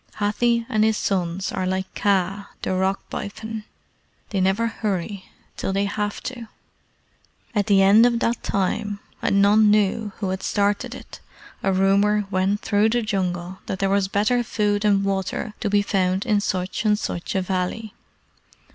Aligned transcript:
Hathi 0.15 0.65
and 0.67 0.83
his 0.83 0.97
sons 0.97 1.51
are 1.51 1.67
like 1.67 1.93
Kaa, 1.93 2.49
the 2.63 2.73
Rock 2.73 3.07
Python. 3.11 3.65
They 4.31 4.41
never 4.41 4.65
hurry 4.65 5.25
till 5.57 5.71
they 5.71 5.85
have 5.85 6.23
to. 6.23 6.47
At 7.53 7.67
the 7.67 7.83
end 7.83 8.07
of 8.07 8.17
that 8.19 8.41
time 8.41 8.99
and 9.21 9.43
none 9.43 9.69
knew 9.69 10.11
who 10.17 10.29
had 10.29 10.41
started 10.41 10.95
it 10.95 11.19
a 11.61 11.71
rumour 11.71 12.25
went 12.31 12.61
through 12.61 12.89
the 12.89 13.03
Jungle 13.03 13.59
that 13.67 13.77
there 13.77 13.91
was 13.91 14.07
better 14.07 14.41
food 14.43 14.83
and 14.83 15.03
water 15.05 15.53
to 15.59 15.69
be 15.69 15.83
found 15.83 16.25
in 16.25 16.41
such 16.41 16.83
and 16.83 16.97
such 16.97 17.35
a 17.35 17.41
valley. 17.43 17.93